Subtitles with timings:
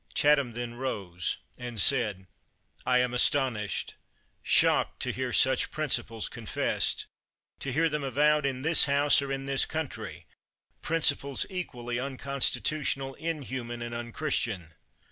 [0.15, 2.25] Chatham then rose and said:]
[2.87, 3.97] I am astonished,
[4.41, 4.99] shocked!
[5.01, 7.05] to hear such prin ciples confessed—
[7.59, 10.25] to hear them avowed in this House, or in this country;
[10.81, 14.73] principles equally un constitutional, inhuman, and unchristian!